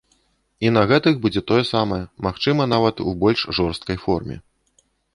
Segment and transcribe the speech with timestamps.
[0.67, 4.35] І на гэтых будзе тое самае, магчыма, нават у больш жорсткай форме.